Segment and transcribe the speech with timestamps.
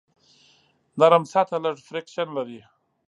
[0.99, 2.61] نرم سطحه لږ فریکشن لري.